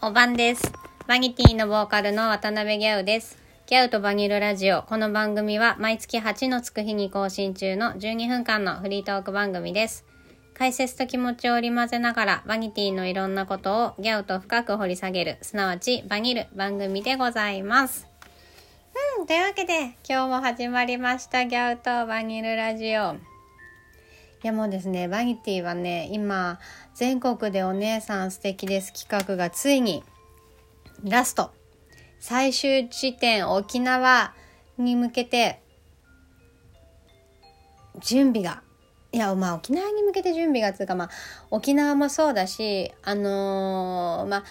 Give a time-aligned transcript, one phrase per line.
[0.00, 0.72] おばんです。
[1.08, 3.36] バニティのボーカルの渡辺ギャウです。
[3.66, 4.84] ギャウとバニルラジオ。
[4.84, 10.04] この番組は毎月8のつく日に更新中の12分間のフリートーク番組です。
[10.54, 18.06] 解説と気持ちを織り交ぜながらバニティのいろんなことをギャウと深く掘り下げる、すなわちバニル番組でございます。
[19.18, 23.16] うん、というわけで今日も始まりましたギャウとバニルラジオ。
[24.42, 26.60] いやもうですね、バニティはね、今、
[26.94, 30.04] 全国でお姉さん素敵です企画がついに、
[31.02, 31.50] ラスト、
[32.20, 34.32] 最終地点沖縄
[34.78, 35.60] に向けて、
[38.00, 38.62] 準備が、
[39.10, 41.10] いや、まあ沖縄に向けて準備がつうか、まあ
[41.50, 44.44] 沖縄もそうだし、あのーまあ、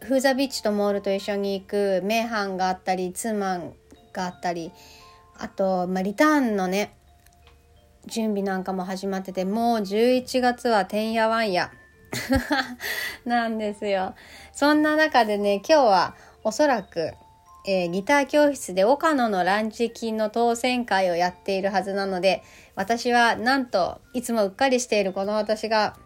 [0.00, 3.74] フーザビーチとモールと一緒に行く名阪があったり、ツーマン
[4.12, 4.72] があったり、
[5.38, 6.96] あと、まあ、リターンのね、
[8.06, 11.70] 準備なんかも始まっててもう11月はてんやわんや。
[13.24, 14.14] なんですよ。
[14.52, 17.14] そんな中でね今日はおそらく、
[17.66, 22.42] えーギター教室で岡野のランチ金の当選会をやっているはずなので
[22.76, 25.96] 私はなんといつもうっかりしているこの私が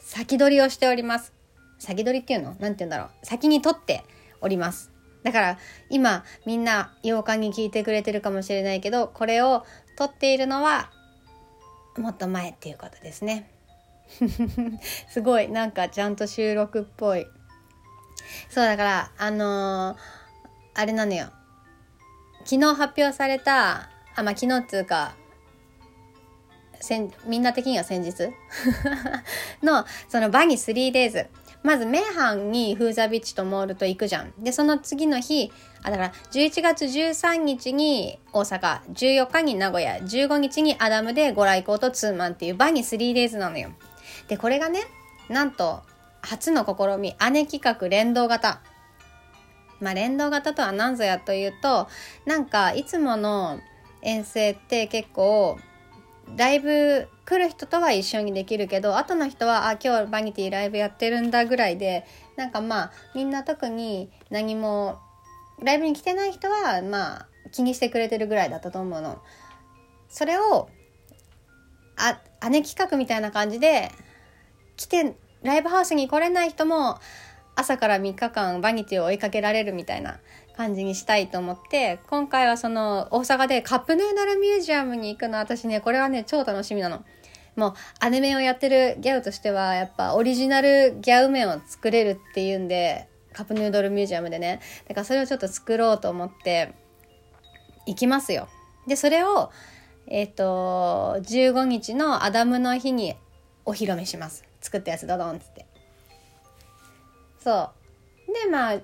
[0.00, 1.32] 先取りをしております。
[1.78, 2.54] 先取りっていうの？
[2.60, 3.10] なんて言うんだろう。
[3.22, 4.04] 先に取って
[4.40, 4.92] おります。
[5.22, 9.64] だから今みんな8日に聞いてくれてるかもしれないけどこれを
[9.96, 10.90] 撮っているのは
[11.96, 13.50] もっと前っていうことですね。
[15.08, 17.26] すごいなんかちゃんと収録っぽい。
[18.50, 19.98] そうだからあのー
[20.74, 21.26] あれなのよ。
[22.44, 25.14] 昨日発表されたあまあ昨日っつうか
[26.80, 28.32] 先みんな的には先日？
[29.62, 31.28] のそのバギ 3days
[31.62, 34.32] まず名阪にフーザビッチとモールと行くじゃん。
[34.38, 43.70] でその次の日あだから11月13日に大阪14日に名古屋15日にアダムでご来光とツーマンっていうバギ 3days なのよ。
[44.28, 44.80] でこれがね
[45.28, 45.82] なんと
[46.20, 48.60] 初の試み姉企画連動型。
[49.80, 51.88] まあ連動型とは何ぞやというと
[52.26, 53.58] なんかいつもの
[54.02, 55.58] 遠征って結構
[56.36, 62.06] ライブ来る人とは一緒にできるけど後の人はあ今日バニティライブやってるんだぐらいで
[62.36, 64.98] なんかまあみんな特に何も
[65.62, 69.22] ライブに来てない人はまあ気にしてくれてるぐらいだったと思うの。
[70.08, 70.68] それを
[71.96, 73.90] あ姉企画みたいな感じで
[74.76, 76.98] 来てライブハウスに来れない人も
[77.54, 80.20] 朝から3日間バニティを追いかけられるみたいな
[80.56, 87.04] 感じにしたいと思って今回はその大阪でカップヌードルミュージアムに行くの私ねこれはね超楽しみなの。
[87.54, 96.72] もうアニメをやってるギャウとしてはやっぱオリジナルギャウ麺を作れるっていうんでカップヌードルミュージアムでねだからそれをちょっと作ろうと思って
[97.86, 98.48] 行きますよ。
[98.86, 99.50] でそれを
[100.06, 103.16] えっ、と15日のアダムの日に
[103.64, 105.66] お披露目します作ったやつドドンっつって
[107.38, 107.70] そ
[108.28, 108.80] うでまあ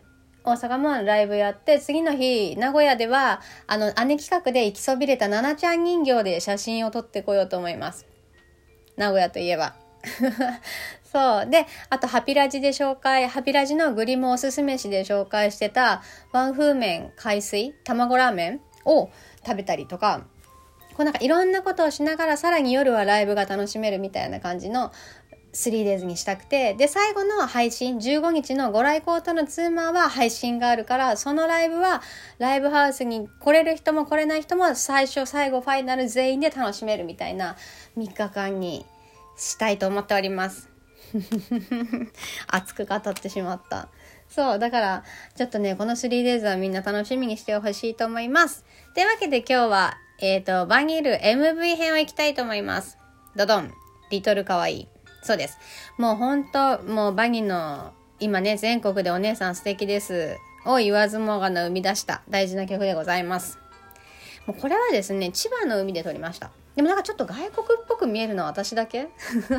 [0.49, 8.07] 大阪もライブやって次の日名古屋ではあの姉企画で行きそびれた奈々ちゃん人形で写真を撮ってこようと思います。
[8.97, 9.75] 名古屋といえば。
[11.05, 11.51] そう。
[11.51, 19.11] であとハピラジで紹介ハピラジのグリもおすすめしで紹介してたワン風麺海水卵ラーメンを
[19.45, 20.23] 食べたりとか
[20.99, 24.93] こうなんかいろんなことをしながらさらに夜はライブが楽しめるみたいな感じの
[25.59, 32.01] 3days にしたくてで最後の配信15日のご来光とのツーマンは配信があるからそのライブは
[32.39, 37.57] ライブハウスに来れる人も来れない人も最初最後ファイナル全員で楽しめるみたいな
[37.97, 38.87] 3日間に
[39.37, 40.69] したいと思っております。
[42.47, 43.89] 熱く語ってしまった。
[44.29, 45.05] そうだから
[45.37, 48.65] ちょっとねこの 3days はみんな楽しみにしてほしいと思います。
[48.95, 52.99] というわけで今日はえっ、とバニール MV 編をいきたいと思います。
[53.35, 53.73] ドドン。
[54.11, 54.98] リトルかわいい。
[55.23, 55.59] そうです。
[55.99, 63.59] もう本当もうバニの今ね、全国でお姉さん素敵ですを言わずもがな生み出した大事な曲でございます。
[64.47, 66.51] もうこれはですね、千葉の海で撮りました。
[66.75, 67.49] でもなんかちょっと外国
[67.81, 69.09] っぽく見えるのは私だけ？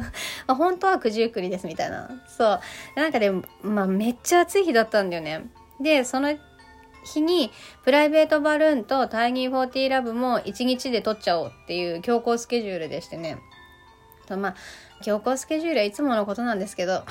[0.48, 2.10] 本当は九十九里ですみたいな。
[2.28, 2.60] そう。
[2.96, 5.46] なんかでも、まあめっちゃ暑い日だったんだよね。
[5.82, 6.34] で、その
[7.04, 7.52] 日に
[7.84, 13.38] プライベートバルーンとタイニー40ラブも1日で撮っちゃおうっていう強行スケジュールでしてね。
[14.30, 14.56] とまあ
[15.02, 17.04] 強行スケジュールはいつものことなんですけど。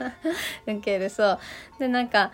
[0.66, 1.38] ウケるそう。
[1.78, 2.32] でなんか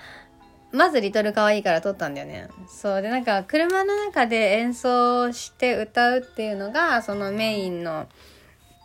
[0.70, 2.48] まず「リトル可愛いから撮ったんだよね。
[2.68, 3.02] そう。
[3.02, 8.06] でなんか車の中で演奏して歌うっていうのがそのメインの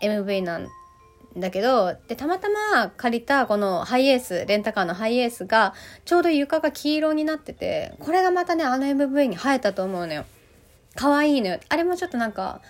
[0.02, 0.68] MV なん
[1.38, 1.96] だけど。
[2.08, 5.74] でたまたま借りたこのハイエースレンタカーのハイエースが
[6.06, 7.96] ちょうど床が黄色になってて。
[8.00, 10.26] これがまたねあの MV に映えたと思うのよ。
[10.96, 11.60] 可愛いのよ。
[11.70, 12.62] あれもちょっとなんか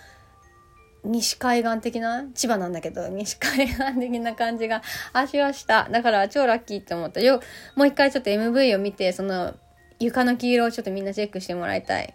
[1.04, 5.88] 西海岸的な千葉なんだけど西海岸的な感じが足はした。
[5.90, 7.20] だから超ラッキーって思った。
[7.20, 7.40] よ
[7.76, 9.54] もう一回ちょっと MV を見てその
[10.00, 12.14] 床の黄色をちょっとみんなチェックしてもらいたい。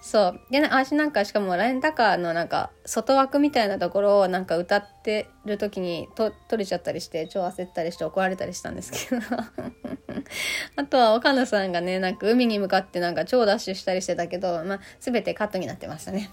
[0.00, 0.40] そう。
[0.50, 9.22] でね私なんかしかもレンタカーのなんか外枠みたいなところをなんか歌ってる時にと取れちゃったりして超焦ったりして怒られたりしたんですけど。
[10.76, 16.30] あとは岡野さんがねなんか海に向かってなんか超ダッシュしたりしてたけどまあ全てカットになってましたね。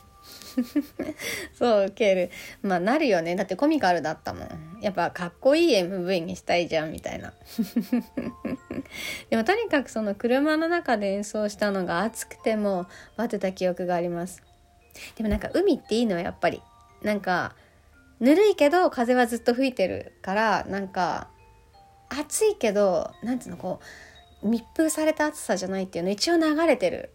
[1.53, 2.29] そう受ける。
[2.61, 3.35] まあなるよね。
[3.35, 4.79] だってコミカルだったもん。
[4.81, 7.33] やっぱかっこいい MV にしたいじゃんみたいな。
[9.29, 12.87] でもとにかくその車の中で演奏したのが暑くても
[13.17, 14.43] 待ってた記憶があります。
[15.15, 16.61] でもなんか海っていいのやっぱり。
[17.01, 17.55] なんか
[18.19, 21.29] ぬるいけど風はずっと吹いてるからなんか
[22.09, 23.79] 暑いけどなんつうのこ
[24.43, 27.11] う密封された暑さじゃないっていうの一応流れてる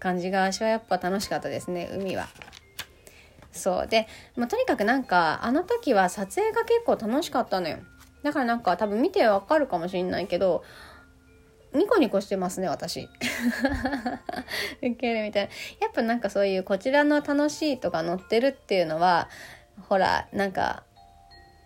[0.00, 2.28] 感じが私はやっぱ楽しかったですね海は。
[3.54, 3.86] そう。
[3.86, 4.06] で、
[4.36, 7.78] まあ、とにかくなんかあの時は撮影が結構楽しかったのよ。
[8.22, 10.64] だからなんか多分見てわかるかもしんないけど
[11.74, 13.08] ニコニコしてますね私。
[14.82, 15.50] ウケるみたいな。
[15.80, 19.28] やっぱなんかそういうこちらの楽しいとか載ってるっていうのは
[19.88, 20.84] ほらなんか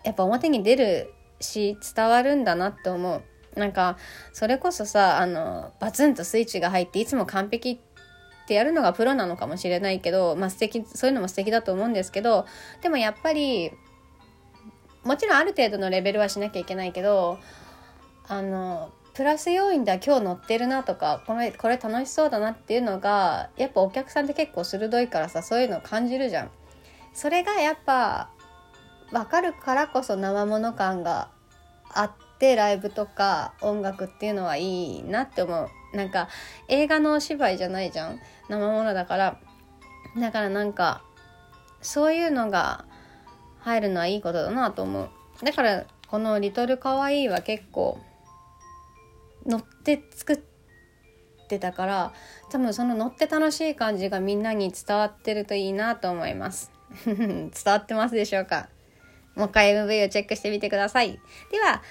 [0.03, 3.23] やっぱ表に出るし伝わるんだなって思う。
[3.55, 3.97] なんか
[4.31, 7.88] それこそさあのバツンとスイッチが入っていつも完璧って
[8.49, 12.47] ってやるのがプロなのかもしれないけど、まあ、素敵そういうのも素敵だと思うんですけど
[12.81, 13.71] でもやっぱり
[15.03, 17.37] もちろんある程度のレベルはしなきゃいけないけど
[18.27, 26.51] あのプラス要因では今日乗ってるなとかこれこれ楽しそうだなっていうのがやっぱお客さんって結構鋭いからさそういうの感じるじゃん。
[27.13, 28.29] それがやっぱ
[29.11, 31.29] 分かるからこそ生もの感が
[31.93, 35.69] あってライブとか音楽っていうのはいいなって思う。
[35.93, 36.29] なんか
[36.67, 38.19] 映画のお芝居じゃないじゃん。
[38.47, 39.39] 生ものだから。
[40.17, 41.03] だからなんか
[41.81, 42.85] そういうのが
[43.59, 45.09] 入るのはいいことだなと思う。
[45.43, 47.99] だからこの「リトルかわいい」は結構
[49.45, 50.39] 乗って作っ
[51.47, 52.13] てたから
[52.51, 56.71] 多分その乗って楽しい感じがみんなに伝わってるといいなと思います。
[57.05, 58.69] 伝わってますでしょうか？
[59.35, 61.19] もう一回 MV をチェックしてみてください。
[61.51, 61.81] では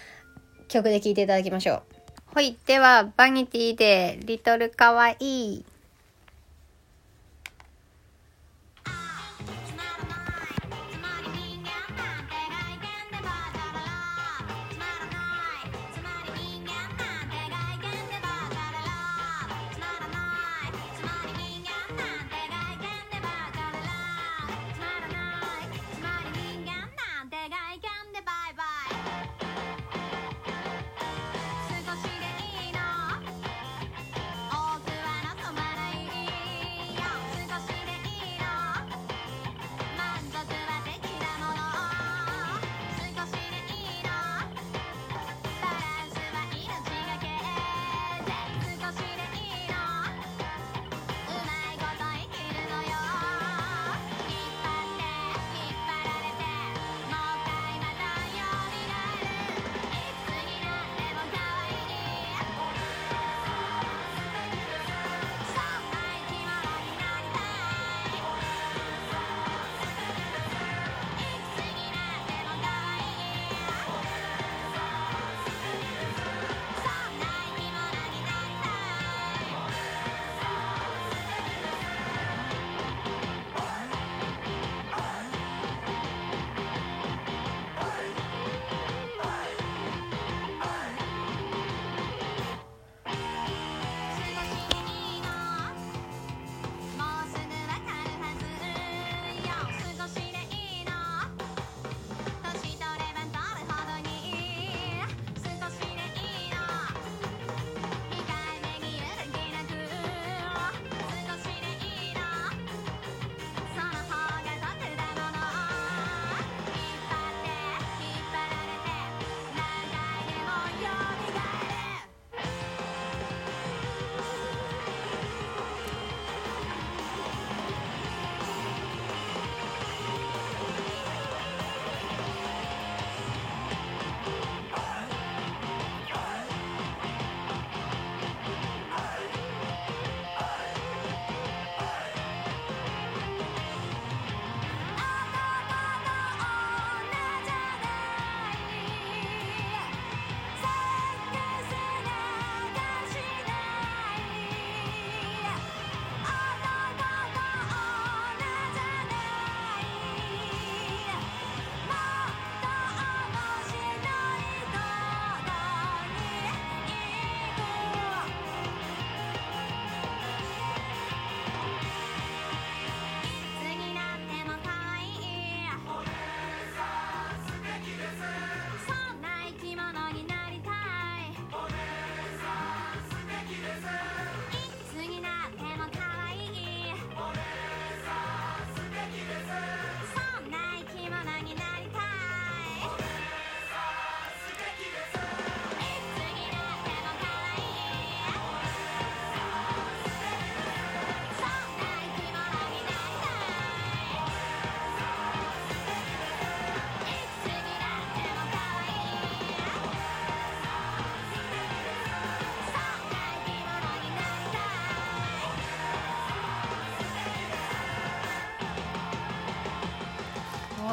[0.68, 1.97] 曲で聴いていただきましょう。
[2.34, 2.56] はい。
[2.66, 5.64] では、バニティで、リトルかわいい。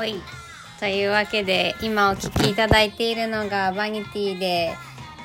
[0.05, 0.21] い
[0.79, 4.75] というわけで今お聴きいただいているのがバニティで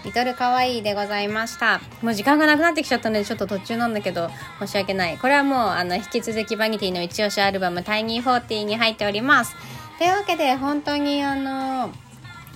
[0.04, 1.80] リトルかわいいでございました。
[2.00, 5.18] もう時間がなくなってきちゃったのでちょっと途中なんだけど申し訳ない。
[5.18, 9.54] これはもうあの引き続きバニティの一押しアルバムタイニー40に入っております。
[9.98, 11.92] というわけで本当にあの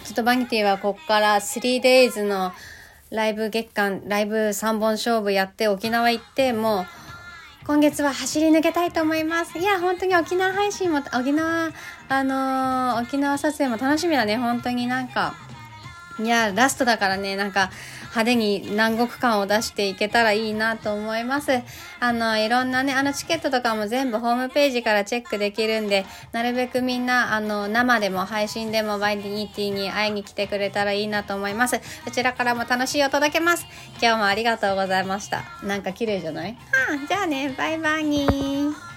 [0.04, 2.52] ちょっとバニティはこっから 3days の
[3.10, 6.86] ライブ月間ライブ3本勝負やって沖縄行ってもう
[7.66, 9.58] 今月は走り抜けたいと思います。
[9.58, 11.70] いや、本当に沖縄配信も、沖縄、
[12.08, 15.34] あのー、沖縄撮影も楽しみだね、本当になんか。
[16.20, 17.70] いや、ラストだからね、なんか、
[18.02, 21.50] 派手に南国感を出していけたらいいなと思います。
[21.98, 31.80] あの、いろんなね、あのチケットとかも全部ホームページからチェックできるんで、なるべくみんな、あの、生でも配信でもバイディニティに会いに来てくれたらいいなと思います。
[32.04, 33.66] こちらからも楽しいを届けます。
[34.00, 35.42] 今日もありがとうございました。
[35.64, 36.52] なんか綺麗じゃない？
[36.52, 36.58] は
[37.04, 38.93] あ、じゃあね、バイバイにー。